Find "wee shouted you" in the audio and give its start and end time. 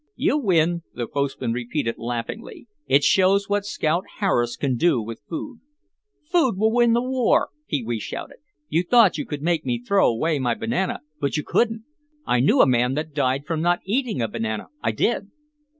7.83-8.81